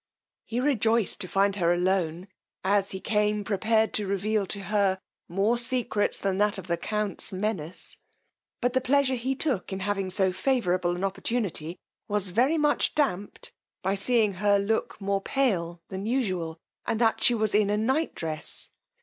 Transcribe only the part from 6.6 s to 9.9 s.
the count's menace; but the pleasure he took in